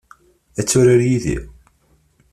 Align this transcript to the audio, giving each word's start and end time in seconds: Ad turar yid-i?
Ad 0.59 0.67
turar 0.69 1.01
yid-i? 1.09 1.37